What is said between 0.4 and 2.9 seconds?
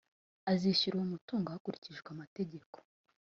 Azishyura uwo mutungo hakurikijwe amategeko